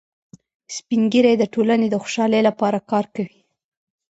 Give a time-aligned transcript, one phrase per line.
[0.75, 3.39] سپین ږیری د ټولنې د خوشحالۍ لپاره کار کوي